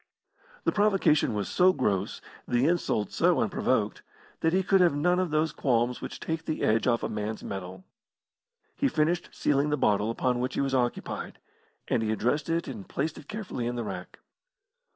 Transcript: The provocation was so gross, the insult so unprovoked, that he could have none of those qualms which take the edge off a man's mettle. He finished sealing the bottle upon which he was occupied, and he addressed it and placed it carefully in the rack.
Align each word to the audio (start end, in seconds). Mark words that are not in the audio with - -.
The 0.63 0.71
provocation 0.71 1.35
was 1.35 1.47
so 1.47 1.73
gross, 1.73 2.21
the 2.47 2.65
insult 2.65 3.11
so 3.11 3.39
unprovoked, 3.39 4.01
that 4.39 4.51
he 4.51 4.63
could 4.63 4.81
have 4.81 4.95
none 4.95 5.19
of 5.19 5.29
those 5.29 5.51
qualms 5.51 6.01
which 6.01 6.19
take 6.19 6.45
the 6.45 6.63
edge 6.63 6.87
off 6.87 7.03
a 7.03 7.07
man's 7.07 7.43
mettle. 7.43 7.83
He 8.75 8.87
finished 8.87 9.29
sealing 9.31 9.69
the 9.69 9.77
bottle 9.77 10.09
upon 10.09 10.39
which 10.39 10.55
he 10.55 10.61
was 10.61 10.73
occupied, 10.73 11.37
and 11.87 12.01
he 12.01 12.11
addressed 12.11 12.49
it 12.49 12.67
and 12.67 12.89
placed 12.89 13.19
it 13.19 13.27
carefully 13.27 13.67
in 13.67 13.75
the 13.75 13.83
rack. 13.83 14.17